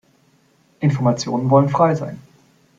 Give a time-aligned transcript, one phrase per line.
[0.79, 2.19] Informationen wollen frei sein.